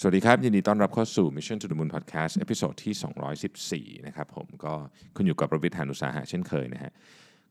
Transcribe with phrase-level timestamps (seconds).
[0.00, 4.74] สวัสดีครับ ยินดีต้อนรับเข้าสู่ Mission to the Moon Podcast episode ที่ 214 นะครับผมก็
[5.16, 6.92] คุณอยู่กับประวิทยานุสาหะเช่นเคยนะฮะ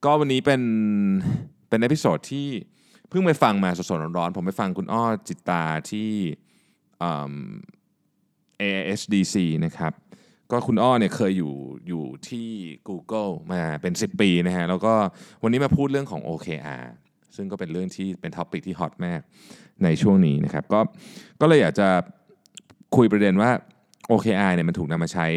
[0.03, 0.61] ก็วันนี้เป็น
[1.69, 2.47] เป็น episode ที่
[3.09, 6.09] เพิ่งไปฟังมาสดๆร้อนๆผมไปฟังคุณอ้อ Jitta ที่
[8.61, 9.35] ASDC
[9.65, 9.93] นะครับ
[10.51, 11.53] ก็คุณอ้อเนี่ยเคยอยู่
[11.87, 12.47] อยู่ที่
[12.89, 14.93] Google มาเป็น 10 ปีนะฮะแล้วก็
[15.43, 16.83] วันนี้มาพูดเรื่องของ OKR
[17.35, 19.21] ซึ่งก็เป็นเรื่องที่เป็น topic ที่ฮอตมาก
[19.83, 20.79] ในช่วงนี้นะครับก็
[21.41, 21.89] ก็เลยอยากจะ
[22.95, 23.51] คุยประเด็นว่า
[24.11, 25.27] OKR เนี่ยมันถูกนำมาใช้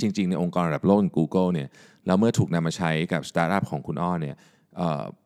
[0.00, 1.68] จริง ๆ ในองค์กรระดับโลกอย่าง Google เนี่ย
[2.06, 4.36] แล้วเมื่อถูกนำมาใช้กับสตาร์ทอัพของคุณอ้อเนี่ย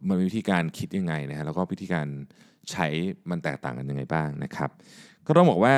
[0.09, 2.07] มันมีวิธีการคิดยังไงนะฮะแล้วก็วิธีการ
[2.71, 2.87] ใช้
[3.31, 4.71] มันแตกต่างกันยังไงบ้างนะครับ
[5.27, 5.75] ก็ต้องบอกว่า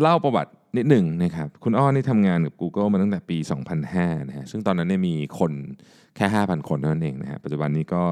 [0.00, 3.38] เล่าประวัตินิดหนึ่งนะครับคุณอ้อนี่ทำงานกับ Google มาตั้งแต่ปี
[3.82, 5.52] 2005นะฮะซึ่งตอนนั้นเนี่ยมีคน
[6.16, 8.02] แค่ 5,000 คนเท่านั้นเองนะฮะปัจจุบันนี้ก็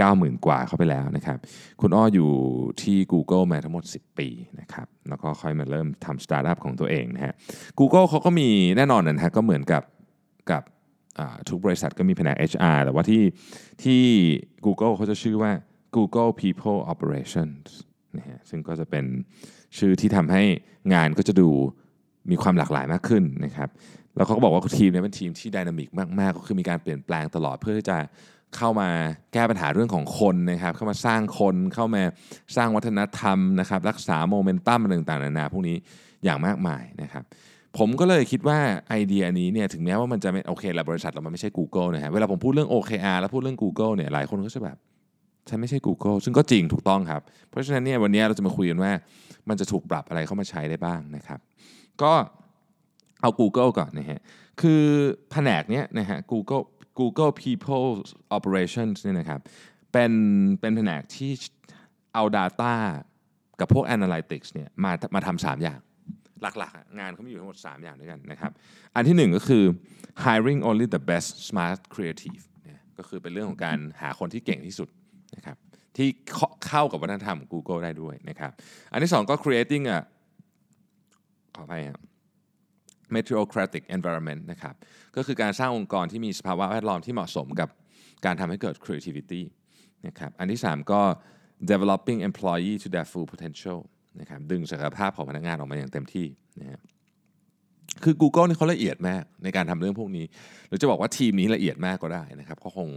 [0.00, 1.38] 90,000 กว่าเข้าไปแล้วนะครับ
[1.80, 2.30] คุณอ้ออยู่
[2.82, 4.28] ที่ Google มาทั้งหมด 10 ปี
[4.60, 7.34] นะครับ แล้วก็ค่อยมาเริ่มทำสตาร์ทอัพของตัวเองนะฮะ
[7.78, 9.82] Google เขาก็มีแน่นอนนะฮะก็เหมือนกับ
[10.50, 10.62] กับ
[11.48, 13.22] ทุกบริษัทก็มีแผนก HR แต่ว่าที่
[13.82, 14.02] ที่
[14.66, 15.52] Google เขาจะชื่อว่า
[15.96, 17.66] Google People Operations
[18.16, 19.04] นะฮะซึ่งก็จะเป็น
[19.78, 20.42] ชื่อที่ทำให้
[20.94, 21.48] งานก็จะดู
[22.30, 23.68] มีความหลากหลายมากขึ้นนะครับ
[24.16, 25.88] แล้วเขาก็บอกว่าทีมเนี้เป็นทีมที่ดินามิก
[26.20, 27.98] มาก ๆ ก็คือมีการเปลี่ยนแปลงตลอดเพื่อที่จะ
[28.56, 28.88] เข้ามา
[29.32, 32.02] แก้ปัญหาเรื่องของคนนะครับ เข้ามาสร้างคนเข้ามา
[32.56, 35.76] สร้างวัฒนธรรมนะครับ รักษาโมเมนตัมอะไรต่างๆนานาพวกนี้
[36.24, 37.24] อย่างมากมายนะครับ
[37.78, 44.76] ผมก็เลยคิดว่าไอเดียนี้เนี่ยถึงแม้ว่ามันจะไม่โอเคละบริษัทเรามันไม่ใช่ Google นะฮะเวลาผมพูดเรื่อง OKR แล้วพูดเรื่อง Google เนี่ยหลายคนก็จะแบบ
[45.48, 48.92] ฉันไม่ใช่ Google ซึ่งก็จริงถูกต้องครับ เพราะฉะนั้นเนี่ยวันนี้เราจะมาคุยกันว่า
[49.48, 51.40] มันจะถูกปรับอะไรเข้ามาใช้ได้บ้างนะครับ
[52.02, 52.12] ก็
[53.22, 54.20] เอา Google ก่อนนะฮะ
[54.60, 54.82] คือ
[55.30, 56.64] แผนกเนี้ยนะฮะ Google
[57.00, 57.88] Google People
[58.36, 59.40] Operations เนี่ยนะครับ
[59.92, 60.12] เป็น
[60.60, 61.32] เป็นแผนกที่
[62.14, 62.74] เอา Data
[63.60, 65.80] กับพวก Analytics เนี่ยมามาทำสามอย่าง
[66.42, 68.52] หลักๆ งานเขามีอยู่ทั้งหมด 3 อย่างด้วยกันนะครับ
[68.94, 69.64] อันที่หนึ่งก็คือ
[70.24, 74.88] hiring only the best smart creative เนี่ยก็คือเป็นเรื่องของการหาคนที่เก่งที่สุด
[75.36, 75.56] นะครับ
[75.96, 78.52] ที่เข้าเขากับวัฒนธรรมของ Google ได้ด้วยนะครับ
[78.92, 79.98] อันที่สองก็ creating a
[81.56, 82.00] ขออภัยครับ
[83.14, 84.74] meritocratic environment นะครับ
[85.16, 87.68] ก็คือการสร้างองค์กรที่มีสภาวะแวดล้อมที่เหมาะสมกับ
[88.24, 89.42] การทำให้เกิด creativity
[90.06, 91.00] นะครับอันที่ 3 ก็
[91.70, 93.78] developing employee to their full potential
[94.20, 96.26] นะครับดึงศักยภาพของพนักงานออกมาอย่างเต็มที่
[96.60, 96.80] นะฮะ
[98.04, 100.26] คือ Google นี่เขาละเอียดมากในการทำเรื่องพวกนี้
[100.68, 102.88] หรือจะบอกว่าทีมนี้ละเอียดมากก็ได้นะครับเขาคง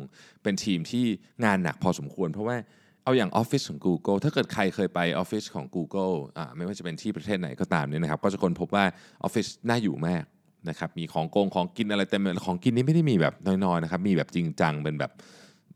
[0.43, 1.05] เป็นทีมที่
[1.45, 2.57] งานหนักพอสมควร เพราะว่า
[3.03, 8.85] เอาอย่างออฟฟิศของ Google ถ้าเกิดใครเคยไปออฟฟิศของ Google อ่าไม่ว่าจะเป็นที่ประเทศไหนก็ตามเนี่ยนะครับ ก็จะคนพบว่า
[9.23, 10.23] ออฟฟิศน่าอยู่มาก
[10.69, 13.33] นะครับ มีของโกงของกินอะไรเต็มของกินนี่ไม่ได้มีแบบ
[13.65, 15.11] น้อยๆนะครับ มีแบบจริงจังเป็นแบบ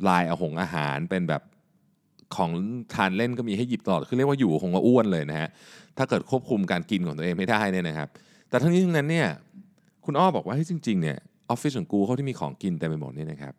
[0.08, 1.42] ลายอาหงอาหารเป็นแบบ
[2.36, 2.50] ของ
[2.94, 5.50] ทานเล่นก็มีให้หยิบตลอดคือเรียกว่าอยู่คงว่าอ้วนเลยนะฮะ
[5.98, 8.08] ถ้าเกิดควบคุมการกินของตัวเองไม่ได้เนี่ยนะครับ
[8.50, 9.28] แต่ทั้งนี้ทั้งนั้นเนี่ย
[10.06, 11.18] คุณอ้อบอกว่าให้ยจริงๆเนี่ย
[11.50, 13.54] ออฟฟิศของกูเขาที่มีของกินเต็มไปหมดเนี่ยนะครับ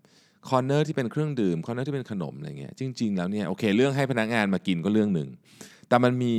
[0.49, 5.29] corner ที่เป็นเครื่องดื่ม corner ที่เป็นขนมอะไรเงี้ยจริง ๆ แล้วเนี่ยโอเคเรื่องให้พนักงานมากินก็เรื่องหนึ่ง
[5.89, 6.35] แต่มันมี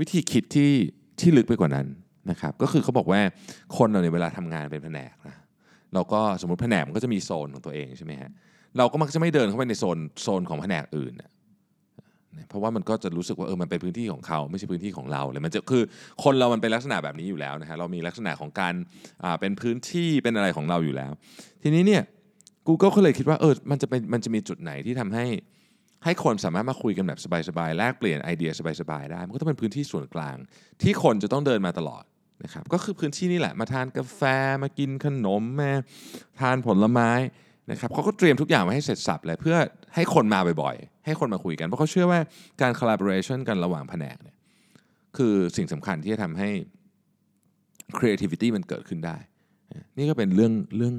[0.00, 0.70] วิธีคิดที่
[1.20, 1.86] ที่ลึกไปกว่านั้น
[2.30, 3.20] นะครับก็คือเขาบอกว่า
[3.76, 5.36] คนเราเนี่ยเวลาทำงานเป็นแผนกนะ
[5.94, 8.30] เราก็สมมติแผนกมันก็จะมีโซนของตัวเองใช่ไหมฮะ
[8.78, 11.30] เราก็มักจะไม่เดินเข้าไปในโซนโซนของแผนกอื่นนะ
[12.48, 15.82] เพราะว่ามันก็จะรู้สึกว่าเออมันเป็นพื้นที่ของเขาไม่ใช่พื้นที่ของเราเลยมันจะคือ
[16.24, 18.74] คนเรามันเป็นลักษณะแบบนี้อยู่แล้วนะฮะเรามีลักษณะของการ
[19.24, 21.12] อ่าเป็นพื้นที่เป็นอะไรของเราอยู่แล้ว
[21.62, 22.02] ทีนี้เนี่ย
[22.70, 25.26] Google ก็เลยคิดว่าเออมันจะเป็นมันจะมีจุดไหนที่ทำให้
[26.04, 28.50] ให้คนสามารถมาคุยกันแบบสบายๆแลกเปลี่ยนไอเดีย
[28.80, 30.36] สบายๆได้ มันก็ต้องเป็นพื้นที่ส่วนกลาง
[30.82, 32.04] ที่คนจะต้องเดินมาตลอด
[32.44, 34.22] นะครับก็คือพื้นที่นี่แหละมาทานกาแฟ
[34.62, 35.72] มากินขนมมา
[36.40, 37.10] ทานผลไม้
[37.70, 39.56] นะครับเขาก็เตรียมทุกอย่างไว้ให้เสร็จสับเลยเพื่อ
[39.94, 42.20] ให้คนมาบ่อยๆ ให้คนมาคุยกัน เพราะเขาเชื่อว่า
[42.60, 44.36] การ collaboration กันระหว่างแผนกเนี่ย
[45.16, 46.48] คือสิ่งสำคัญที่จะทำให้
[47.98, 49.16] creativity มันเกิดขึ้นได้
[49.98, 50.94] นี่ก็เป็นเรื่องเรื่อง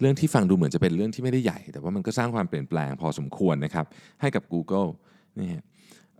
[0.00, 3.86] เรื่องที่ฟังดูเหมือนจะเป็นเรื่องที่ไม่ได้ใหญ่ แต่ว่ามันก็สร้างความเปลี่ยนแปลงพอสมควรนะครับ
[4.20, 4.88] ให้กับ Google
[5.38, 5.64] นี่ฮะ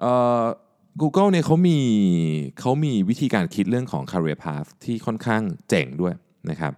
[0.00, 0.44] เอ่อ
[1.00, 1.78] Google เนี่ยเขามี
[2.60, 6.15] เขามีวิธีการคิดเรื่องของ career path ที่ค่อนข้างเจ๋งด้วย
[6.50, 6.72] นะครับ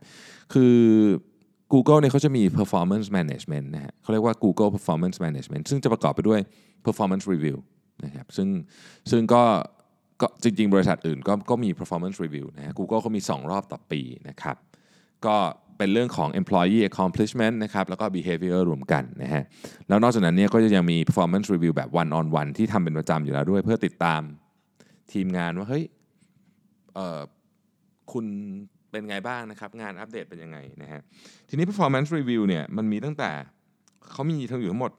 [0.52, 0.76] คือ
[1.72, 6.40] Google เนี่ยเขาจะมี performance management นะฮะเขาเรียกว่า Google performance management ซึ่งจะประกอบไปด้วย
[6.86, 7.56] performance review
[8.04, 8.48] นะครับซึ่ง
[9.10, 9.42] ซึ่งก็
[10.20, 14.56] ก็จริง ๆ บริษัทอื่นก็ก็มี performance review นะฮะ Google เขามี 2 รอบต่อปีนะครับ
[15.26, 15.36] ก็
[15.78, 19.42] เป็นเรื่องของ employee accomplishment นะครับแล้วก็ behavior รวมกันนะฮะ
[19.88, 24.22] แล้วนอกจากนั้นเนี่ยก็จะยังมี performance review แบบ one on one ที่ทำเป็นประจำอยู่แล้วด้วย เพื่อติดตาม
[25.12, 25.84] ทีมงานว่าเฮ้ย
[26.94, 27.20] เออ
[28.12, 28.26] คุณ
[28.90, 31.00] เป็นไงบ้างนะครับ งานอัปเดตเป็นยังไงนะฮะ
[31.48, 33.30] ทีนี้ performance review เนี่ยมันมีตั้งแต่
[34.10, 34.92] เขามีทั้งอยู่ทั้งหมด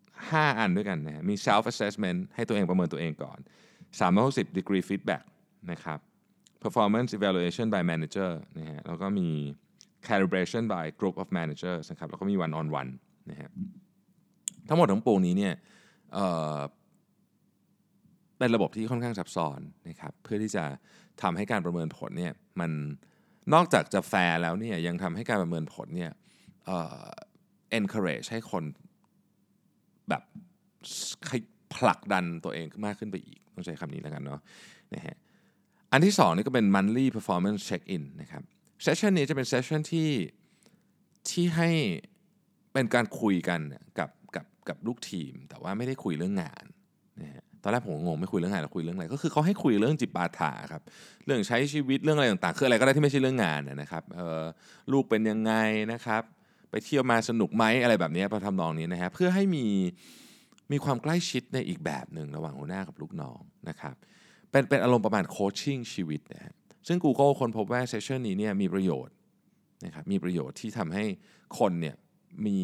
[0.00, 3.38] 5 อันด้วยกันนะฮะมี self assessment ให้ตัวเองประเมินตัวเองก่อน
[3.98, 5.24] 360 degree feedback
[5.70, 5.98] นะครับ
[6.64, 9.28] performance evaluation by manager นะฮะแล้วก็มี
[10.08, 12.90] calibration by group of managers นะครับแล้วก็มี one on one
[13.30, 13.50] นะฮะ
[14.68, 15.54] ทั้งหมดทั้งปวงนี้เนี่ย
[16.12, 20.64] เเป็นระบบที่ค่อนข้างซับซ้อนนะครับเพื่อที่จะ
[21.22, 22.70] ทำให้การประเมินผลเนี่ยมัน
[23.54, 26.12] นอกจากจะแฟร์แล้วเนี่ยยังทำให้การประเมินผลเนี่ย
[26.66, 27.08] เอ่อ
[27.78, 28.64] encourage ให้คน
[30.08, 30.22] แบบ
[31.74, 34.40] ผลักดันตัวเองมากขึ้นไปอีก ต้องใช้คำนี้แล้วกันเนาะ
[34.94, 35.16] นะฮะ
[35.92, 38.42] อันที่สองนี่ก็เป็น monthly performance check in นะครับ
[38.82, 40.10] เซสชันนี้จะเป็นเซสชันที่
[41.30, 41.70] ที่ให้
[42.72, 43.60] เป็นการคุยกัน
[43.98, 46.64] กับกับกับลูกทีม แต่ว่าไม่ได้คุยเรื่องงาน
[47.22, 50.82] นะฮะตอนแรกผมงงไม่คุยเรื่องงานเราคุยเรื่องอะไรก็คือเขาให้คุยเรื่องจิปาถาครับ
[51.24, 54.02] เรื่องใช้ชีวิตเรื่องอะไรต่างๆคืออะไรก็ได้ที่ไม่ใช่เรื่องงานนะครับ
[54.92, 55.52] ลูกเป็นยังไง
[55.92, 56.22] นะครับ
[56.70, 59.66] ไปเที่ยวมาสนุกไหมอะไรแบบนี้ประทำนองนี้นะฮะเพื่อให้มี
[60.72, 63.94] มีความใกล้ชิดในอีกแบบหนึ่งระหว่างหัวหน้ากับลูกน้องนะครับ
[64.50, 66.54] เป็นเป็นอารมณ์ประมาณ coaching ชีวิตนะฮะ
[66.86, 69.14] ซึ่ง Google ค้นพบว่า session นี้เนี่ยมีประโยชน์
[69.84, 71.04] นะครับมีประโยชน์ที่ทำให้
[71.58, 71.96] คนเนี่ย
[72.46, 72.58] มี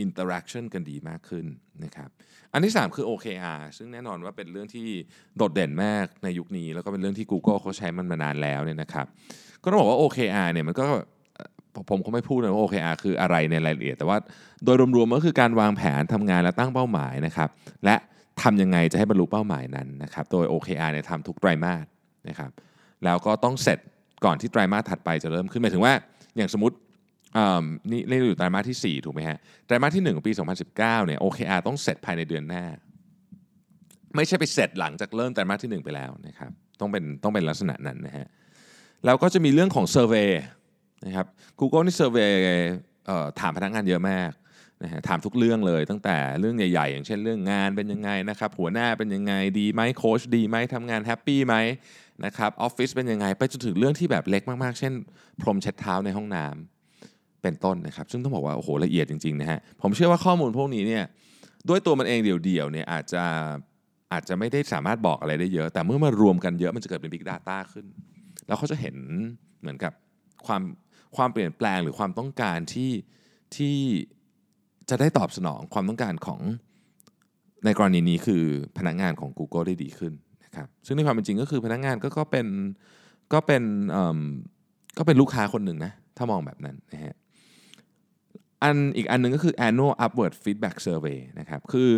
[0.00, 1.46] interaction กันดีมากขึ้น
[1.84, 2.08] นะครับ
[2.52, 4.86] อันที่ 3 คือ OKR ซึ่งแน่นอนว่าเป็นเรื่องที่
[5.36, 9.06] โดดเด่นมากในยุคนี้ แล้วก็เป็นเรื่องที่ Google เขาใช้มันมานานแล้วเนี่ยนะครับ
[9.62, 10.86] ก็ต้องบอกว่า OKR เนี่ยมันก็
[11.90, 14.18] ผมคงไม่พูดนะว่า OKR คืออะไรในรายละเอียด แต่ว่า
[14.64, 17.48] โดยรวมๆก็คือการวางแผนทำงานและตั้งเป้าหมายนะครับ
[17.84, 17.96] และ
[18.42, 21.86] ทำยังไงจะให้บรรลุเป้าหมายนั้นนะครับโดย OKR เนี่ยทำทุกไตรมาส
[22.28, 22.50] นะครับ
[23.04, 23.78] แล้วก็ต้องเสร็จ
[24.24, 25.94] ก่อนที่ไตรมาสถัดไปจะเริ่มขึ้นหมายถึงว่า
[26.36, 26.76] อย่างสมมติ
[27.90, 32.64] นี่เรียกอยู่ไตรมาสที่ 4 ถูกไหมฮะไตรมาสที่1ของปี 2019เนี่ย OKR ต้องเสร็จภายในเดือนหน้า
[34.16, 36.50] ไม่ใช่ไปเสร็จหลังจากเริ่มไตรมาสที่ 1 ไปแล้วนะครับ
[36.80, 38.26] ต้องเป็นต้องเป็นลักษณะนั้นนะฮะ
[39.04, 40.30] แล้วก็จะมีเรื่องของ survey
[41.06, 41.26] นะครับ
[41.60, 42.32] Google นี่ survey
[43.40, 44.30] ถามพนักงานเยอะมาก
[44.82, 51.54] นะฮะถามทุกเรื่องเลยตั้งแต่เรื่องใหญ่ๆ อย่างเช่นเรื่องงานเป็นยังไงนะครับหัวหน้าเป็นยังไงดีไหมโค้ชดีไหมทำงานแฮปปี้ไหม
[52.24, 54.92] นะครับออฟฟิศเป็นยังไง ไปจนถึงเรื่องที่แบบเล็กมากๆ เช่น
[55.40, 61.04] พรมเช็ดเท้าในห้องน้ำเป็นต้นนะครับ ซึ่งต้องบอกว่าโอ้โหละเอียดจริงๆนะฮะผมเชื่อว่าข้อมูลพวกนี้เนี่ย
[61.68, 63.24] ด้วยตัวมันเองเดี่ยวๆเนี่ยอาจจะ
[64.12, 67.86] อาจจะไม่ได้สามารถบอกอะไรได้เยอะ แต่เมื่อมารวมกันเยอะมันจะเกิดเป็น Big Data ขึ้น
[68.46, 68.96] แล้วเขาจะเห็น
[69.60, 69.92] เหมือนกับ
[70.46, 70.62] ความ
[71.16, 72.92] ความเปลี่ยนแปลงหรือความต้องการที่
[73.56, 73.78] ที่
[74.90, 76.40] จะได้ตอบสนองความต้องการของ
[77.64, 78.42] ในกรณีนี้คือ
[78.78, 80.12] พนักงานของ Google ได้ดีขึ้น
[80.44, 82.46] นะครับซึ่งในความเป็นจริงก็คือพนักงานก็ก็เป็น
[83.32, 83.62] ก็เป็น
[84.98, 87.14] ก็เป็นลูกค้าคนหนึ่งนะถ้ามองแบบนั้นนะฮะ
[88.62, 91.90] อันอีกอันหนึ่งก็คือ annual upward feedback survey นะครับคือ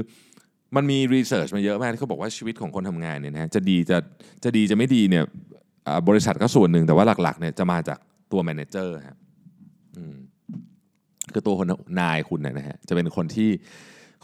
[0.77, 3.99] มันมี research มาเยอะมากที่เขาบอกว่าชีวิตของคนทำงานเนี่ยนะจะดีจะ
[4.45, 5.25] จะดีจะไม่ดีเนี่ย
[6.09, 7.99] บริษัทก็ส่วนหนึ่งแต่ว่าหลักๆเนี่ยจะมาจาก
[8.33, 9.17] ตัว manager ครับ
[11.35, 11.69] คือตัวคน
[12.01, 13.51] นายคุณนะฮะจะเป็นคนที่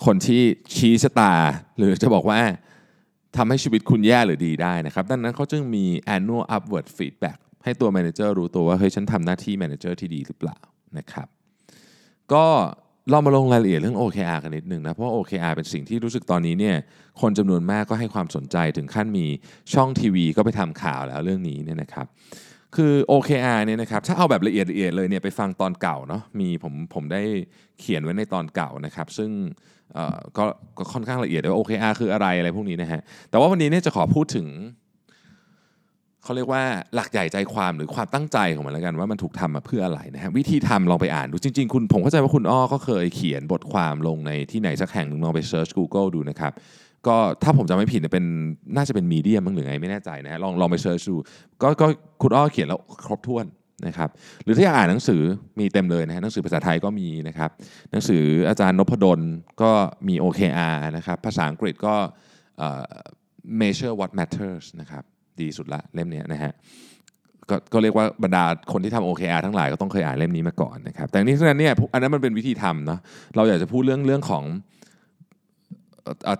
[0.05, 0.43] คนที่
[0.75, 1.35] ชี้ชะตา
[1.79, 2.41] หรือจะบอกว่า
[3.37, 5.85] ทำให้ชีวิตคุณแย่หรือดีได้นะครับ ดังนั้นเขาจึงมี
[6.15, 10.59] annual upward feedback ให้ตัว manager รู้ตัวว่าเฮ้ยฉันทำหน้าที่ manager ที่ดีหรือเปล่า
[10.99, 11.29] นะครับ
[12.33, 12.45] ก็
[13.11, 16.77] เรามาลงรายละเอียดเรื่อง OKR กันนิดนึงนะ เพราะ OKR เป็นสิ่งที่รู้สึกตอนนี้เนี่ย
[17.21, 19.27] คนจำนวนมากก็ให้ความสนใจถึงขั้นมี
[19.75, 22.07] ช่องทีวีก็ไปทำข่าวแล้วเรื่องนี้เนี่ยนะครับ
[22.77, 27.23] คือ OKR เนี่ยนะครับถ้าเอาแบบละเอียดละเอียดเลยเนี่ยไปฟังตอนเก่าเนาะมีผมผมได้
[27.81, 29.31] เขียนไว้ในตอนเก่านะครับ ซึ่ง
[30.37, 30.45] ก็
[30.79, 33.01] ก็ค่อนข้างละเอียดว่า OKR คืออะไรอะไรพวกนี้นะฮะ
[33.31, 34.49] แต่ว่าวันนี้เนี่ยจะขอพูดถึง
[36.23, 36.63] เขาเรียกว่า
[36.95, 46.53] หลักใหญ่ใจความหรือความตั้งใจของมันแล้วกันว่ามันถูกทำมาเพื่ออะไรนะฮะวิธีทำลองไปอ่านดูจริง ๆ คุณผมเข้าใจว่าคุณอ้อก็เคยเขียนบทความลงในที่ไหนสักแห่งหนึ่งลองไปเซิร์ช Google ดูนะครับ
[47.07, 48.25] ก็ถ้าผมจำไม่ผิดเป็น
[48.77, 51.17] น่าจะเป็นมีเดียมั้งหรือไงไม่แน่ใจนะฮะลองลองไปเซิร์ชดู
[51.63, 51.87] ก็ก็
[52.23, 53.47] คุณอ้อเขียนแล้วครบถ้วน
[53.87, 54.09] นะครับ
[54.45, 55.23] หรือถ้าอยากอ่านหนังสือ
[55.59, 57.51] มีเต็มเลยนะฮะหนังสือภาษาไทยก็มีนะครับ
[57.93, 59.21] หนังสืออาจารย์นพดล
[59.63, 59.71] ก็
[60.09, 61.95] มี OKR นะครับภาษาอังกฤษก็
[63.61, 65.03] measure what matters นะครับ
[65.41, 66.53] ดีสุดละเล่มนี้นะฮะ
[67.51, 73.01] กก็เรียกว่าบรรดาคนที่ทำ OKR ทั้งหลายก็ต้องเคยอ่านเล่มนี้มาก่อนนะครับแต่นี้ฉะนั้นเนี่ยอันนั้นมันเป็นวิธีทำเนาะ
[73.37, 74.45] เราอยากจะพูดเรื่องเรื่องของ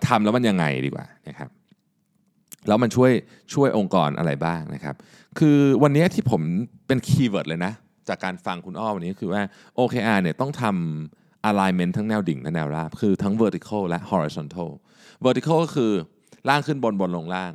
[0.07, 1.49] ทำแล้วมันยังไงดีกว่านะครับ
[2.67, 3.11] แล้วมันช่วย
[3.53, 4.95] ช่วยองค์กรอะไรบ้างนะครับ
[5.39, 6.41] คือวันนี้ที่ผม
[6.87, 7.73] เป็น keyword เลยนะ
[8.09, 9.41] จากการฟังคุณอ้อวันนี้คือว่า
[9.79, 14.69] OKR เนี่ยต้องทำ alignment ทั้งแนวดิ่งและแนวราบ คือทั้ง vertical และ horizontal
[15.25, 15.91] vertical ก็คือ
[16.49, 17.51] ล่างขึ้นบนบนลงล่าง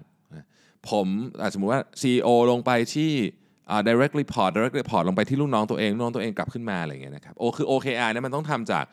[0.90, 1.06] ผม
[1.52, 3.12] สมมุติว่า CEO ลงไปที่
[3.88, 8.84] direct report direct report ลงไปที่ลูกน้องตัวเองลูกน้องตัวเองกลับขึ้นมาอะไรเงี้ยนะครับโอคือ OKR เนี่ยมันต้องทำจาก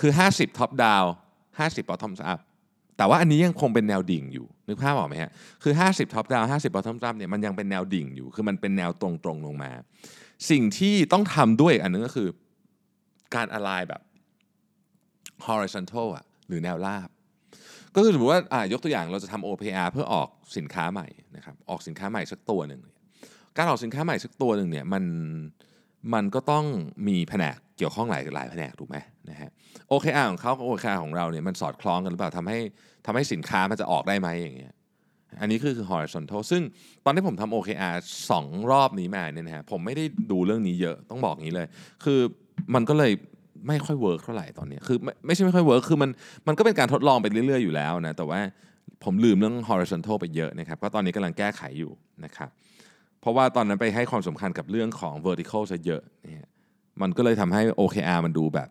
[0.00, 1.08] คือ 50 top down
[1.58, 2.40] 50 bottom up
[2.96, 5.30] แต่ว่าอันนี้ยังคงเป็นแนวดิ่งอยู่ นึกภาพออกไหมฮะ
[5.62, 9.70] คือ 50 top down 50 bottom up เนี่ยมันยังเป็นแนวดิ่งอยู่ คือมันเป็นแนวตรงๆลงมา
[10.50, 12.28] สิ่งที่ต้องทำด้วยอันนึงก็คือ
[13.34, 14.02] การ align แบบ
[15.46, 17.08] horizontal อะหรือแนวราบ
[17.94, 21.06] ก็คือสมมติว่าอ่ายกตัวอย่างเราจะทำ OPR เพื่อออกสินค้าใหม่
[21.36, 22.80] นะครับ ออกสินค้าใหม่สักตัวหนึ่ง
[23.56, 25.04] การออกสินค้าใหม่สักตัวหนึ่งเนี่ยมัน
[26.14, 26.64] มันก็ต้อง
[27.08, 28.96] มีแผนก เกี่ยวข้องหลายหลายแผนกถูกไหม
[29.30, 29.50] นะฮะ
[29.90, 32.58] OKR ของเขากับ OKR ของเราเนี่ยมันสอดคล้องกันหรือเปล่าทำให้
[33.06, 34.74] ทำให้สินค้ามันจะออกได้ไหมอย่างเงี้ย
[35.40, 36.62] อันนี้คือคือ horizontal ซึ่ง
[37.04, 37.94] ตอนที่ผมทำ OKR
[38.30, 41.66] สองรอบนี้มาเนี่ยนะฮะผมไม่ได้ดูเรื่องนี้เยอะต้องบอกงี้เลย
[42.04, 42.18] คือ
[42.74, 43.12] มันก็เลย
[43.68, 46.10] ไม่ค่อย work เท่าไหร่ตอนนี้คือไม่ไม่ใช่ไม่ค่อย work คือมัน
[46.46, 48.40] มันก็เป็นการทดลองไปเรื่อยๆอยู่แล้วนะแต่ว่า
[49.04, 51.92] ผมลืมเรื่อง horizontal ไปเยอะนะครับเพราะตอนนี้กำลังแก้ไขอยู่
[52.24, 52.48] นะครับ
[53.20, 56.48] เพราะว่าตอนนั้นไปให้ความสำคัญกับเรื่องของ vertical ซะเยอะเนี่ย
[57.00, 58.68] มันก็เลยทำให้ OKR มันดูแบบ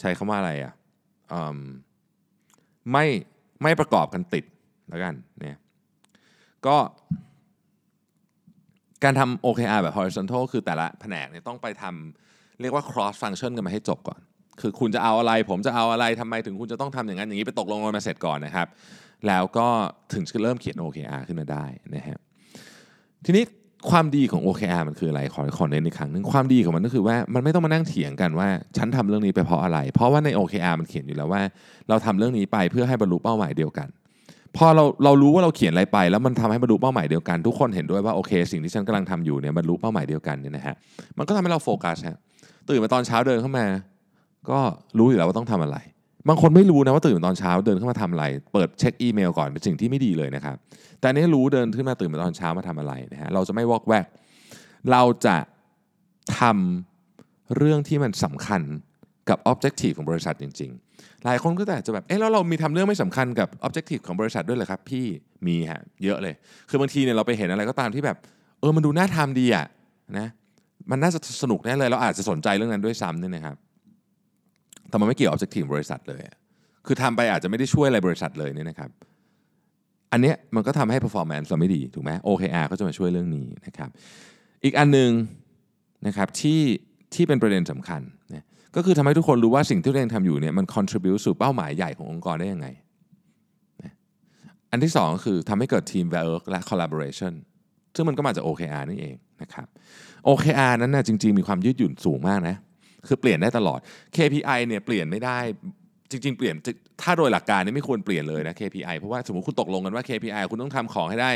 [0.00, 0.74] ใช้คำว่าอะไรอะ
[2.92, 3.06] ไม่
[3.62, 4.44] ไม่ประกอบกันติด
[4.88, 5.58] แล้วกันเนี่ย
[6.66, 6.76] ก็
[9.04, 14.20] การทำ OKR แบบ horizontal คือแต่ละแผนกเนี่ยต้องไปทำเรียกว่า cross function กันมาให้จบก่อน
[14.60, 18.68] คือคุณจะเอาอะไร ผมจะเอาอะไรทำไมถึงคุณจะต้องทำอย่างนั้น อย่างนี้ไปตกลงกันมาเสร็จก่อนนะครับ
[19.26, 19.66] แล้วก็
[20.12, 22.18] ถึงจะเริ่มเขียน OKR ขึ้นมาได้นะฮะ
[23.24, 23.44] ทีนี้
[23.90, 31.42] ความดีของ OKR มันคืออะไรขอขอเน้นอีกครั้งนึงความดีของมันก็คือว่ามันไม่ต้องมานั่งเถียงกันว่า ฉันทำเรื่องนี้ไปเพราะอะไร เพราะว่าใน OKR มันเขียนอยู่แล้วว่า
[31.88, 33.88] เราทำเรื่องนี้ไปเพื่อให้บรรลุเป้าหมายเดียวกัน
[34.56, 40.74] พอเราเรารู้ว่าเราเขียนอะไรไป แล้วมันทำให้บรรลุเป้าหมายเดียวกัน ทุกคนเห็นด้วยว่าโอเค สิ่งที่ฉันกำลังทำอยู่เนี่ยบรรลุเป้าหมายเดียวกันเนี่ยนะฮะ
[41.18, 42.16] มันก็ทำให้เราโฟกัสฮะ
[42.68, 43.66] ตื่นมาตอนเช้าเดินเข้ามา
[44.50, 44.58] ก็
[44.98, 45.78] รู้อยู่แล้วว่าต้องทำอะไร
[46.28, 50.56] บางคนไม่รู้นะว่าตื่นตอนเช้าเดินเข้ามาทำอะไร เปิดเช็คอีเมลก่อนเป็นสิ่งที่ไม่ดีเลยนะครับ
[51.00, 54.06] แต่นี้รู้เดินขึ้นมาตื่นมาตอนเช้ามาทำอะไรนะฮะเราจะไม่วอกแวก
[54.90, 55.36] เราจะ
[56.38, 58.62] ทำเรื่องที่มันสำคัญ
[59.28, 65.06] กับ Objective ของบริษัทจริง ๆ หลายคนก็แต่จะแบบ เอ๊ะแล้วเรามีทำเรื่องไม่สำคัญกับ Objective ของบริษัทด้วยเหรอครับ พี่
[65.46, 66.34] มีฮะเยอะเลย
[66.68, 68.16] คือบางทีเนี่ยเราไปเห็นอะไรก็ตามที่แบบ
[68.60, 69.66] เออมันดูน่าทำดีอะ
[70.18, 70.28] นะ
[70.90, 73.56] มันน่าจะสนุกแน่เลยเราอาจจะสนใจเรื่องนั้นด้วยซ้ำเนี่ยนะครับ
[74.90, 76.20] แต่มันไม่เกี่ยว Objective บริษัทเลย
[76.86, 78.90] คือทำไปอาจจะไม่ได้ช่วยอะไรบริษัทเลยเนี่ยนะครับ
[80.12, 83.90] อันเนี้ยมันก็ทำให้ performance เราไม่ดีถูกไหม OKR ก็จะมาช่วยเรื่องนี้นะครับ
[84.64, 85.10] อีกอันหนึ่ง
[86.06, 86.60] นะครับที่
[87.14, 88.00] ที่เป็นประเด็นสำคัญ
[88.34, 88.44] นะ
[88.76, 92.68] ก็คือทำให้ทุกคนรู้ว่าสิ่งที่ตัวเองทำอยู่เนี่ยมัน contribute สู่เป้าหมายใหญ่ขององค์กรได้ยังไง
[94.70, 97.32] อันที่สองก็คือทำให้เกิด team work และ collaboration
[97.94, 99.66] ซึ่งมันก็มาจาก OKR นี่เองนะครับ
[100.28, 102.56] OKR นั้นนะจริง ๆ มีความยืดหยุ่นสูงมากนะ
[103.06, 103.78] คือเปลี่ยนได้ตลอด
[104.16, 105.38] KPI เนี่ยเปลี่ยนไม่ได้
[106.10, 106.54] จริง ๆ เปลี่ยน
[107.02, 111.30] ถ้าโดยหลักการนี่ไม่ควรเปลี่ยนเลยนะ KPI เพราะว่าสมมติคุณตกลงกันว่า KPI คุณต้องทำของให้ได้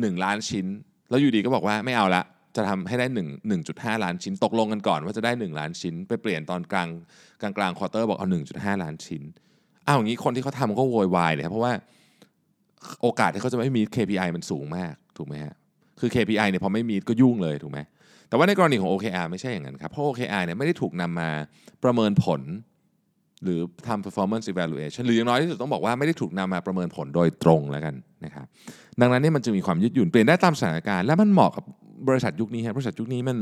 [0.00, 0.66] หนึ่งล้านชิ้น
[1.10, 2.22] แล้วอยู่ดีก็บอกว่าไม่เอาละ
[2.56, 6.88] จะทำให้ได้1 1.5 ล้านชิ้น ตกลงกันก่อนว่าจะได้ 1 ล้านชิ้น ไปเปลี่ยนตอนกลาง
[7.40, 9.22] กลางกลางควอเตอร์บอกเอา 1.5 ล้านชิ้น
[9.86, 11.72] อ้าวอย่างนี้คนที่เขาทำก็โวยวายเลยครับเพราะว่า
[13.02, 15.54] โอกาสที่เขาจะไม่มี KPI มันสูงมากถูกไหมฮะ
[16.00, 17.78] คือ KPI เนี่ยพอไม่มีก็ยุ่งเลยถูกไหม
[18.28, 21.30] แต่ว่าในกรณีของ OKR ไม่ใช่อย่างนั้นครับ เพราะ OKR เนี่ยไม่ได้ถูกนำมา
[21.84, 22.40] ประเมินผล
[23.44, 28.46] หรือทำ performance evaluation หรืออย่างน้อยที่สุดต้องบอกว่าไม่ได้ถูกนำมาประเมินผลโดยตรงแล้วกันนะครับ
[29.00, 31.64] ดังนั้นนี่มันจะมีความยืดหยุ่นเปลี่ยนได้ตามสถานการณ์และมันเหมาะกับ
[32.08, 33.38] บริษัทยุคนี้ฮะบริษัทยุคนี้มัน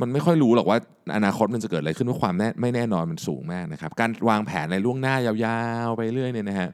[0.00, 0.78] มันไม่ค่อยรู้หรอกว่า
[1.16, 6.70] อนาคตมันจะเกิดอะไรขึ้นว่าความแน่ไม่แน่นอนมันสูงมากนะครับ การวางแผนในล่วงหน้ายาวๆ ไปเรื่อยเนี่ยนะฮะ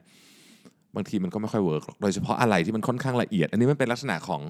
[0.95, 4.41] บางทีมันก็ไม่ค่อย work โดยเฉพาะอะไรที่มันค่อนข้างละเอียด อันนี้มันเป็นลักษณะของ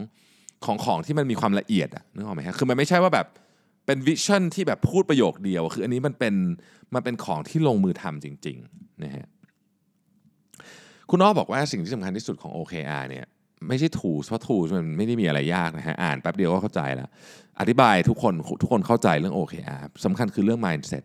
[0.65, 3.27] ของของที่มันมีความละเอียดอะนึกออกไหมฮะคือมันไม่ใช่ว่าแบบ
[3.85, 6.33] เป็น vision ที่แบบพูดประโยคเดียว คืออันนี้มันเป็น
[6.95, 9.27] มันเป็นของที่ลงมือทำจริงๆนะฮะ
[11.09, 13.25] คุณอ้อบอกว่าสิ่งที่สำคัญที่สุดของ OKR เนี่ย
[13.67, 17.09] ไม่ใช่ถูเพราะถูมันไม่ได้มีอะไรยากนะฮะอ่านแป๊บเดียวก็เข้าใจแล้ว
[17.59, 21.03] อธิบายทุกคนทุกคนเข้าใจเรื่อง OKR สำคัญคือเรื่อง mindset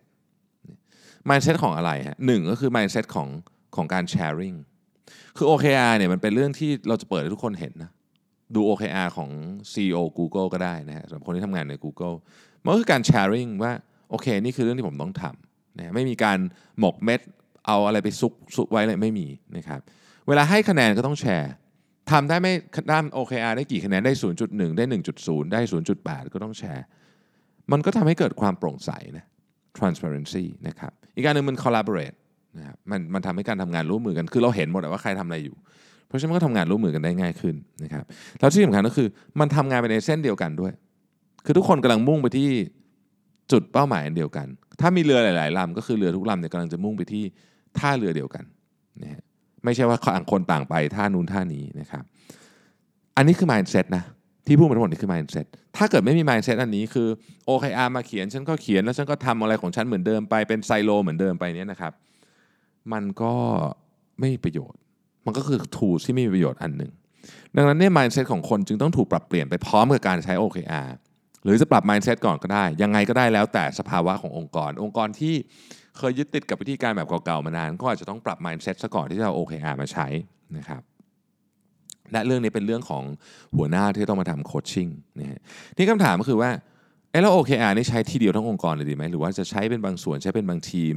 [1.29, 3.27] mindset ของอะไรฮะหนึ่งก็คือ mindset ของ
[3.75, 4.57] ของการ sharing
[5.37, 7.91] คือ OKR เนี่ยมันเป็นเรื่องที่เราจะเปิดให้ทุกคนเห็นนะ
[8.55, 9.29] ดู OKR ของ
[9.71, 12.15] CEO Google ก็ได้นะฮะสำหรับคนที่ทำงานใน Google
[12.63, 13.71] มันก็คือการ sharing ว่า
[14.09, 16.39] โอเค นี่คือเรื่องที่ผมต้องทำนะไม่มีการ
[16.79, 17.19] หมกเม็ด
[17.67, 19.27] เอาอะไรไปซุกซุกไว้เลยไม่มี
[19.57, 19.79] นะครับ
[20.27, 21.51] เวลาให้คะแนนก็ต้องแชร์
[22.11, 22.53] ทำได้ไม่
[22.91, 24.13] ด้าน OKR ได้กี่คะแนนได้
[24.45, 24.85] 0.1 ได้
[25.19, 25.61] 1.0 ได้
[25.97, 26.85] 0.8 ก็ต้องแชร์
[27.71, 29.25] มันก็ทำให้เกิดความโปร่งใสนะ
[29.79, 32.17] transparency นะครับอีกการหนึ่งมัน collaborate
[32.57, 35.55] นะครับมันมันทำให้การทำงานร่วมมือกัน คือเราเห็นหมดว่าใครทำอะไรอยู่
[36.07, 38.03] เพราะฉะนั้นก็ทำงานร่วมมือกันได้ง่ายขึ้นนะครับ
[38.39, 39.07] แล้วที่สำคัญก็คือ
[39.39, 40.73] มันทำงานไปในเส้นเดียวกันด้วย
[41.45, 42.49] คือทุกคนกำลังมุ่งไปที่
[43.51, 44.47] จุดเป้าหมายเดียวกัน
[44.81, 47.23] ถ้ามีเรือหลาย ๆลำก็คือเรือทุกลำเนี่ยกำลังจะมุ่งไปที่
[47.79, 48.43] ท่าเรือเดียวกัน
[49.01, 49.21] นะฮะ
[49.63, 52.03] ไม่ใช่ว่าต่างคนต่างไปท่านู้นท่านี้นะครับ
[53.17, 54.03] อันนี้คือ mindset นะ
[54.47, 55.45] ที่พูดมาทั้งหมดนี่คือ mindset
[55.77, 57.07] ถ้าเกิดไม่มี mindset อันนี้คือ
[57.49, 61.93] OKR มาเขียนฉันก็เขียนแล้วฉันก็ทำอะไรของฉันเหมือนเดิมไปเป็นไซโลเหมือนเดิมไปเนี้ยนะครับ
[62.93, 63.33] มันก็
[64.19, 64.79] ไม่มีประโยชน์
[65.27, 66.91] มันก็คือทูที่ไม่มีประโยชน์อันหนึ่ง
[67.55, 70.89] ดังนั้นเนี่ย mindset ของคนจึงต้องถูกปรับเปลี่ยนไปพร้อมกับการใช้ OKR
[71.43, 75.35] หรือจะปรับ mindset ก่อนก็ได้ ยังไงก็ได้แล้วแต่สภาวะขององค์กร องค์กรที่
[75.97, 80.07] เคยยึดติดกับวิธีการแบบเก่าๆมานาน ก็อาจจะต้องปรับ mindset ซะก่อนที่จะเอา OKR มาใช้
[80.57, 80.81] นะครับ
[82.11, 83.03] และเรื่องนี้เป็นเรื่องของ
[83.57, 84.87] หัวหน้าที่ต้องมาทำโคชชิ่ง
[85.19, 85.39] นะฮะ
[85.77, 86.51] นี่คำถามก็คือว่า
[87.11, 90.95] เออแล้ว OKR นี่ใช้ทีเดียวทั้งองค์กรเลยดีไหมหรือว่าจะใช้เป็นบางส่วนใช้เป็นบางทีม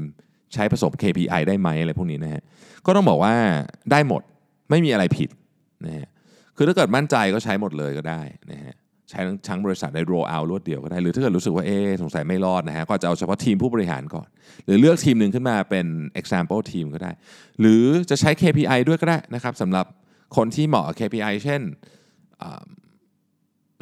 [0.54, 2.42] ใช้ผสม KPI ได้ไหมอะไรพวกนี้นะฮะ
[2.86, 3.34] ก็ต้องบอกว่า
[3.92, 4.22] ได้หมด
[4.70, 5.28] ไม่มีอะไรผิด
[5.86, 6.08] นะฮะ
[6.56, 8.20] คือถ้าเกิดมั่นใจก็ใช้หมดเลยก็ได้
[8.52, 8.74] นะฮะ
[9.10, 14.28] ใช้ทั้งบริษัทได้ roll out รวดเดียวก็ได้ หรือถ้าเกิดรู้สึกว่าเอ๊สงสัยไม่รอดนะฮะก็จะเอาเฉพาะทีมผู้บริหารก่อน
[14.64, 15.86] หรือเลือกทีมหนึ่งขึ้นมาเป็น
[16.20, 17.10] example ทีมก็ได้
[17.60, 19.86] หรือจะใช้ KPI ด้วยก็ได้นะครับสำหรับ
[20.36, 21.60] คนที่เหมาะ KPI เช่น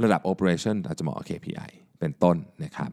[0.02, 1.70] ระดับ operation อาจจะเหมาะ KPI
[2.00, 2.90] เป็นต้นนะครับ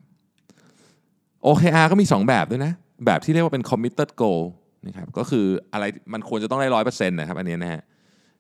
[1.46, 2.74] OKR ก็มี 2 แบบด้วยนะ
[3.06, 4.42] แบบที่เรียกว่าเป็น committed goal
[4.88, 7.82] นะครับก็คืออะไรมันควรจะต้องได้ร้อยเปอร์เซ็นต์นะครับอันนี้นะฮะ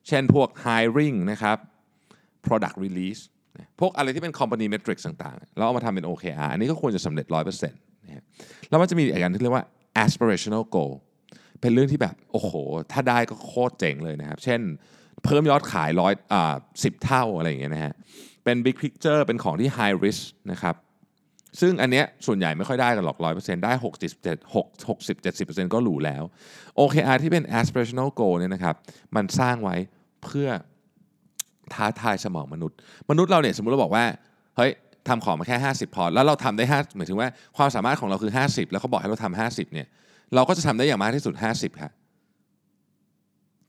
[0.07, 1.57] เช่นพวก hiring นะครับ
[2.45, 3.21] product release
[3.79, 8.23] พวกอะไรที่เป็น company metrics ต่างๆ แล้วเอามาทำเป็น OKR อันนี้ก็ควรจะสำเร็จ100%นต์นะ
[8.69, 9.65] แล้วมันจะมีอีกอย่างที่เรียกว่า
[10.03, 10.93] aspirational goal
[11.61, 12.51] เป็นเรื่องที่แบบโอ้โห
[12.91, 14.61] ถ้าได้ก็โคตรเจ๋งเลยนะครับ เช่น
[15.23, 17.93] เพิ่มยอดขายร้อยอ่าสิบเท่าอะไรอย่างเงี้ยนะฮะ
[18.43, 20.21] เป็น big picture เป็นของที่ high risk
[20.51, 20.75] นะครับ
[21.61, 26.23] ซึ่งอันเนี้ยส่วนใหญ่ไม่ค่อยได้กันหรอก100%ได้60 60 70%ก็หรูแล้ว
[26.79, 28.75] OKR ที่เป็น aspirational goal เนี่ยนะครับ
[29.15, 29.75] มันสร้างไว้
[30.23, 30.49] เพื่อ
[31.73, 32.77] ท้าทายสมองมนุษย์
[33.09, 34.05] มนุษย์เราเนี่ยสมมติเราบอกว่า
[34.57, 34.71] เฮ้ย
[35.07, 39.87] ทำของมาแค่ 50 พอแล้วเราทำได้5หมายถึงว่าความสามารถของเราคือ 50 แล้วเขาบอกให้เราทำ50 เนี่ย
[40.35, 41.91] เราก็จะทำได้อย่างมากที่สุด 50ครับ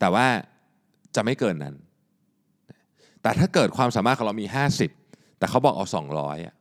[0.01, 0.27] แต่ว่า
[1.17, 1.75] จะไม่เกินนั้น
[3.23, 4.47] แต่ถ้าเกิดความสามารถของเรามี
[4.93, 6.55] 50 แต่เขาบอกเอา 200อะ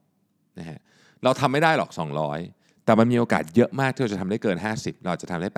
[0.59, 0.79] นะฮะ
[1.23, 1.89] เราทำไม่ได้หรอก
[2.37, 5.49] 200 แต่มันมีโอกาสเยอะมากที่เราจะทำได้เกิน 50 เราจะทำได้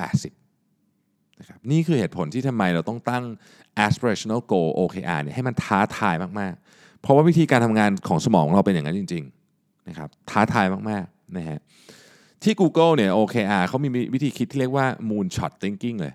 [0.65, 3.23] 80นะครับนี่คือเหตุผลที่ทำไมเราต้องตั้ง
[3.85, 11.59] aspirational goal OKR เนี่ยให้มันท้าทายมากๆ เพราะว่าวิธีการทำงานของสมองของเราเป็นอย่างนั้นจริงๆนะครับท้าทายมากๆนะฮะ
[12.43, 16.13] ที่ Google เนี่ย OKR เขามีวิธีคิดที่เรียกว่า moonshot thinking เลย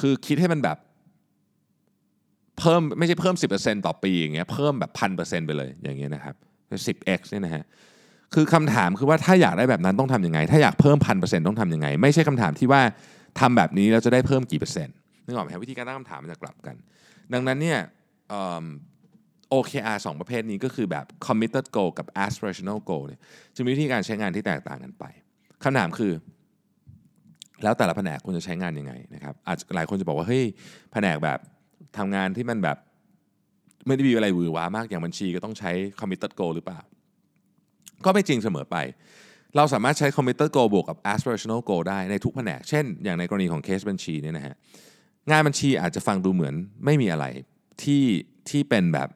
[0.00, 0.78] คือคิดให้มันแบบ
[2.58, 6.34] เพิ่มไม่ใช่เพิ่ม 10%ต่อปีอย่างเงี้ยเพิ่มแบบพันเปอร์เซ็นต์ไปเลยอย่างเงี้ยนะครับ
[6.86, 7.64] 10x เนี่ยนะฮะ
[8.34, 12.82] คือคำถามคือว่าถ้าอยากได้แบบนั้นต้องทำยังไง ถ้าอยากเพิ่มพันเปอร์เซ็นต์ต้องทำยังไง ไม่ใช่คำถามที่ว่า
[13.40, 14.94] ทำแบบนี้แล้วจะได้เพิ่มกี่เปอร์เซ็นต์
[15.26, 16.76] นึกออกไหมวิธีการตั้งคำถามมันจะกลับกัน
[17.32, 17.78] ดังนั้นเนี่ย
[19.52, 23.20] OKR สองประเภทนี้ก็คือแบบ committed goal กับ aspirational goal เนี่ย
[23.56, 25.04] จะมีวิธีการใช้งานที่แตกต่างกันไป
[25.64, 26.12] คำถามคือ
[27.62, 30.44] แล้วแต่ละแผนกคุณจะใช้งานยังไงนะครับอาจจะหลายคนจะบอกว่าเฮ้ย
[30.92, 31.38] แผนกแบบ
[31.98, 32.76] ทำงานที่มันแบบ
[33.86, 36.80] ไม่ได้มีอะไรหวือหวามากอย่างบัญชีก็ต้องใช้ committed goal หรือเปล่า
[38.04, 38.76] ก็ไม่จริงเสมอไป
[39.56, 44.54] เราสามารถใช้ committed goal บวกกับ aspirational goal ได้ในทุกแผนก เช่น อย่างในกรณีของเคสบัญชีเนี่ยนะฮะ
[45.30, 46.54] งานบัญชีอาจจะฟังดูเหมือน
[46.84, 47.26] ไม่มีอะไร
[47.82, 48.04] ที่
[48.48, 49.08] ที่เป็นแบบ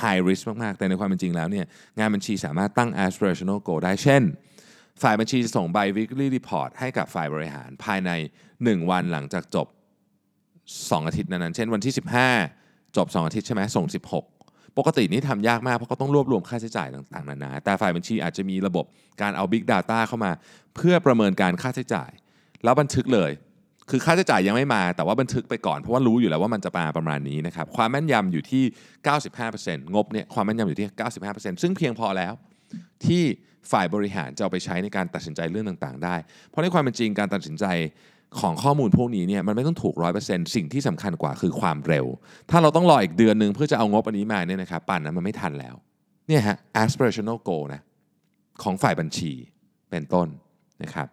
[0.00, 1.66] high risk มาก ๆ แต่ในความเป็นจริงแล้วเนี่ย
[1.98, 4.22] งานบัญชีสามารถตั้ง aspirational goal ได้เช่น
[5.02, 8.10] ฝ่ายบัญชีจะส่งใบ weekly report ให้กับฝ่ายบริหารภายใน
[8.50, 9.66] 1 วันหลังจากจบ
[10.36, 11.94] 2 อาทิตย์นั้นเช่นวันที่
[12.44, 14.35] 15 จบ 2 อาทิตย์ใช่ไหมส่ง 16
[14.78, 18.84] ปกตินี่ทำยากมากเพราะเขาต้องรวบรวมค่าใช้จ่ายต่างๆนานา แต่ฝ่ายบัญชีอาจจะมีระบบ
[19.22, 20.32] การเอา Big Data เข้ามา
[20.76, 22.10] เพื่อประเมินการค่าใช้จ่าย
[22.64, 23.30] แล้วบันทึกเลย
[23.90, 28.64] คือค่าใช้จ่ายยังไม่มา แต่ว่าบันทึกไปก่อนเพราะว่ารู้อยู่แล้วว่ามันจะมาประมาณนี้นะครับความแม่นยำอยู่ที่
[29.28, 30.86] 95%งบเนี่ยความแม่นยำอยู่ที่
[31.24, 32.32] 95%ซึ่งเพียงพอแล้ว
[33.06, 33.22] ที่
[33.72, 36.16] ฝ่ายบริหารจะเอาไปใช้ในการตัดสินใจเรื่องต่างๆ ได้
[36.48, 37.64] เพราะในความเป็นจริงการตัดสินใจ
[38.40, 42.06] ของข้อมูลพวกนี้เนี่ยมันไม่ต้องถูกร้อยเปอร์เซ็นต์สิ่งที่สำคัญกว่าคือความเร็ว
[42.50, 45.74] ถ้าเราต้องรออีกเดือนหนึ่งเพื่อจะเอางบอันนี้มาเนี่ยนะครับป่านนั้นมันไม่ทันแล้ว
[46.28, 47.80] เนี่ยฮะ aspirational goal นะ
[48.62, 49.32] ของฝ่ายบัญชี
[49.90, 50.28] เป็นต้น
[50.82, 51.08] นะครับ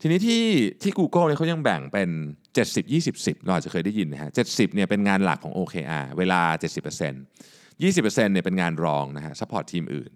[0.00, 0.44] ทีนี้ที่
[0.82, 2.10] ที่ Google เนี่ยเขายังแบ่งเป็น
[2.56, 10.10] 70 20 10 เราอาจจะเคยได้ยินนะฮะ70เนี่ยเป็นงานหลักของ OKR เวลา 70% 20%เนี่ยเป็นงานรองนะฮะ support ทีมอื่น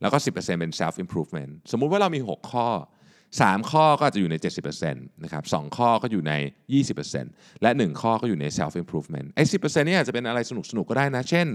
[0.00, 2.66] แล้วก็ 10%เป็น self improvement สมมุติว่าเรามี 6 ข้อ
[3.40, 4.34] 3 ข้อก็จะอยู่ใน
[4.80, 6.32] 70%นะครับ2ข้อก็อยู่ใน
[6.98, 11.46] 20%และ 1 ข้อก็อยู่ใน self improvement ไอ้10%นี่อาจจะเป็นอะไรสนุกสนุกก็ได้นะ เช่น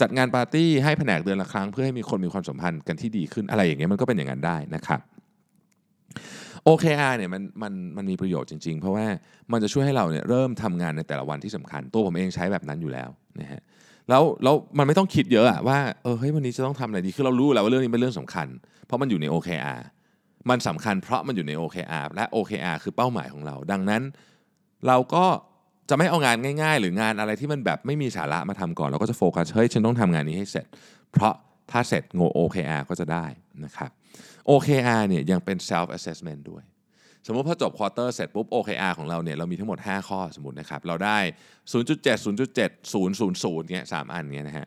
[0.00, 5.00] จัดงานปาร์ตี้ให้แผนกเดือนละครั้งเพื่อให้มีคนมีความสัมพันธ์กันที่ดีขึ้นอะไรอย่างเงี้ยมันก็เป็นอย่างนั้นได้นะครับ
[6.68, 9.06] OKR เนี่ยมันมันมันมีประโยชน์จริง ๆ เพราะว่า
[9.52, 13.08] มันจะช่วยให้เราเนี่ยเริ่มทำงานในแต่ละวันที่สำคัญ ตัวผมเองใช้แบบนั้นอยู่แล้ว
[13.40, 13.60] นะฮะ
[14.10, 18.46] แล้วแล้วมันไม่ต้องคิดเยอะอะว่าเออเฮ้ยวันนี้จะต้องทำอะไรดีคือเรารู้แล้วว่าเรื่องนี้เป็นเรื่องสำคัญ
[18.86, 19.80] เพราะมันอยู่ใน OKR
[20.50, 24.02] มันสำคัญเพราะมันอยู่ใน OKR และ OKR คือเป้าหมายของเรา ดังนั้น
[24.86, 25.24] เราก็
[25.88, 30.66] จะไม่เอางานง่าย ๆ หรืองานอะไรที่มันแบบไม่มีสาระมาทำก่อน เราก็จะโฟกัสเฮ้ยฉันต้องทำงานนี้ให้เสร็จ
[31.12, 31.34] เพราะ
[31.70, 33.26] ถ้าเสร็จโง OKR ก็จะได้
[33.64, 33.90] นะครับ
[34.50, 36.64] OKR เนี่ยยังเป็น self assessment ด้วย
[37.26, 41.18] สมมติพอจบควอเตอร์เสร็จปุ๊บ OKR ของเราเนี่ยเรามีทั้งหมด 5 ข้อสมมตินะครับ เราได้
[41.72, 42.10] 0.7 0.7
[43.42, 44.66] 000เงี้ย3อันเงี้ยนะฮะ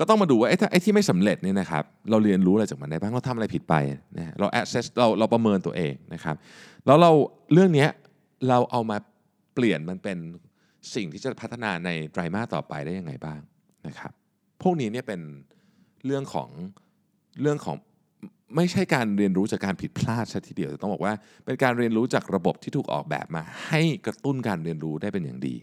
[0.00, 3.74] ก็ต้องมาดูว่าไอ้ไอ้ที่ไม่สำเร็จเนี่ยนะครับเราเรียนรู้อะไรจากมันได้บ้างเราทำอะไรผิดไป
[4.18, 6.36] นะเรา assess เราเราประเมินตัวเองนะครับ
[6.86, 7.10] แล้วเรา
[7.52, 7.86] เรื่องนี้
[8.48, 8.96] เราเอามา
[9.54, 10.18] เปลี่ยนมันเป็น
[10.94, 13.40] สิ่งที่จะพัฒนาในไตรมาสต่อไปได้ยังไงบ้าง
[13.86, 14.12] นะครับ
[14.62, 15.20] พวกนี้เนี่ยเป็น
[16.06, 16.48] เรื่องของ
[17.40, 17.76] เรื่องของ
[18.56, 25.54] ไม่ใช่การเรียนรู้จากการผิดพลาดซะทีเดียวแต่ต้องบอกว่าเป็นการเรียนรู้จากระบบที่ถูกออกแบบมา ให้กระตุ้นการเรียนรู้ได้เป็นอย่างดี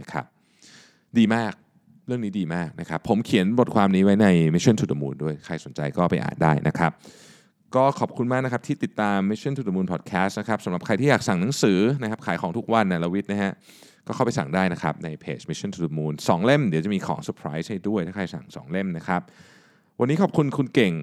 [0.00, 0.24] นะครับ
[1.18, 1.52] ดีมาก
[2.06, 6.92] เรื่องนี้ดีมากนะครับ ผมเขียนบทความนี้ไว้ใน Mission to the Moon ด้วย ใครสนใจก็ไปอ่านได้นะครับ
[7.74, 13.52] ก็ขอบคุณมากนะครับที่ติดตาม Mission to the Moon Podcast นะครับสำหรับใครที่อยากสั่งหนังสือนะครับขายของทุกวันนะลวิทย์นะฮะ
[14.06, 19.20] ก็เข้าไปสั่งได้นะครับในเพจ Mission to the Moon 2 เล่มเดี๋ยวจะมีของเซอร์ไพรส์ให้ด้วยถ้าใครสั่ง 2 เล่มนะครับ
[20.00, 20.94] วันนี้ขอบคุณคุณเก่ง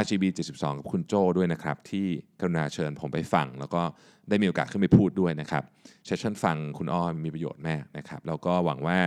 [0.00, 2.06] RGB 72 กับคุณโจ้ด้วยนะครับ ที่
[2.40, 3.82] กรุณาเชิญผมไปฟัง แล้วก็
[4.28, 5.62] ได้มีโอกาสขึ้นไปพูดด้วยนะครับ
[6.06, 8.98] เซสชั่นฟังคุณอ้อมีประโยชน์มากนะครับแล้วก็หวังว่า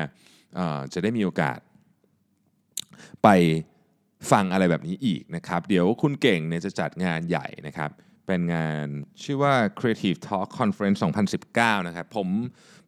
[0.93, 1.59] จะได้มีโอกาส
[3.23, 3.27] ไป
[4.31, 7.89] ฟังอะไรแบบนี้อีกนะครับ เดี๋ยวคุณเก่งเนี่ยจะจัดงานใหญ่นะครับ
[8.27, 8.87] เป็นงาน
[9.23, 10.99] ชื่อว่า Creative Talk Conference
[11.43, 12.27] 2019 นะครับ ผม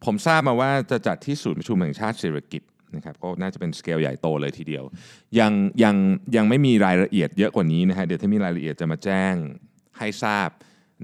[0.04, 2.62] ผมทราบมาว่าจะจัดที่ศูนย์ประชุมแห่งชาติเศรษฐกิจ
[2.96, 4.84] นะครับก็น่าจะเป็นสเกลใหญ่โตเลยทีเดียว
[5.38, 5.96] ยังยัง
[6.36, 9.34] ยังไม่มีรายละเอียดเยอะกว่านี้นะฮะเดี๋ยวถ้ามีรายละเอียดจะมาแจ้ง
[9.98, 10.48] ให้ทราบ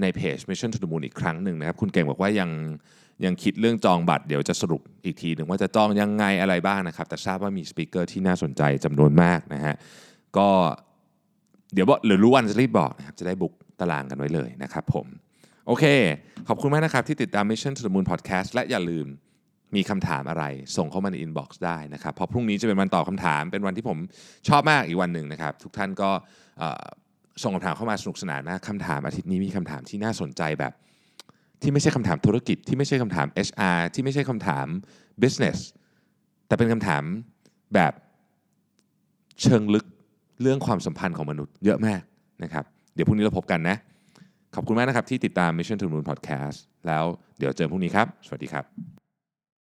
[0.00, 2.50] ในเพจ Mission to the Moon อีกครั้งหนึ่งนะครับ คุณเก่งบอกว่ายัง
[3.26, 9.74] ยังคิดเรื่องจองบัตรเดี๋ยวจะสรุปอีกทีหนึ่งว่าจะจองยังไงอะไรบ้างนะครับ แต่ทราบว่ามีสปีกเกอร์ที่น่าสนใจจำนวนมากนะฮะ
[10.36, 10.48] ก็
[11.74, 15.06] เดี๋ยวบอกหรือรู้วันจะรีบบอกนะครับจะได้บุกตารางกันไว้เลยนะครับผม
[15.66, 15.84] โอเค
[16.48, 19.06] ขอบคุณมากนะครับที่ติดตาม Mission to the Moon Podcast และอย่าลืม
[19.76, 20.44] มีคำถามอะไร
[20.76, 23.98] ส่งเข้ามาใน inbox ได้นะครับเพราะพรุ่งนี้จะเป็นวันตอบคำถามเป็นวันที่ผม
[24.48, 26.10] ชอบมากอีกวันหนึ่งนะครับ ทุกท่านก็
[27.42, 30.72] ส่งคำถามเข้ามาสนุกสนานมากคำถามอาทิตย์นี้มีคำถามที่น่าสนใจแบบ
[31.62, 34.66] ที่ไม่ใช่คำถามธุรกิจ ที่ไม่ใช่คำถาม HR ที่ไม่ใช่คำถาม
[35.22, 35.58] business
[36.46, 37.02] แต่เป็นคำถาม
[37.74, 37.92] แบบ
[39.42, 39.86] เชิงลึก
[40.42, 42.02] เรื่องความสัมพันธ์ของมนุษย์เยอะมาก
[42.42, 43.76] นะครับ เดี๋ยวพรุ่งนี้เราพบกันนะ
[44.54, 47.04] ขอบคุณมากนะครับที่ติดตาม Mission to Moon Podcast แล้ว
[47.38, 48.99] เดี๋ยวเจอพรุ่งนี้ครับ สวัสดีครับ